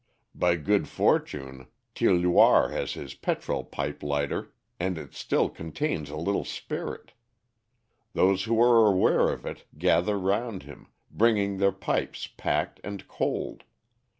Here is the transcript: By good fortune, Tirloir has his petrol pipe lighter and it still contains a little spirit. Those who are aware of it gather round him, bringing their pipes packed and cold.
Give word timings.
By 0.33 0.55
good 0.55 0.87
fortune, 0.87 1.67
Tirloir 1.93 2.69
has 2.69 2.93
his 2.93 3.13
petrol 3.13 3.63
pipe 3.63 4.01
lighter 4.01 4.51
and 4.79 4.97
it 4.97 5.13
still 5.13 5.47
contains 5.47 6.09
a 6.09 6.17
little 6.17 6.43
spirit. 6.43 7.11
Those 8.13 8.45
who 8.45 8.59
are 8.63 8.87
aware 8.87 9.29
of 9.29 9.45
it 9.45 9.65
gather 9.77 10.17
round 10.17 10.63
him, 10.63 10.87
bringing 11.11 11.59
their 11.59 11.71
pipes 11.71 12.25
packed 12.25 12.79
and 12.83 13.07
cold. 13.07 13.63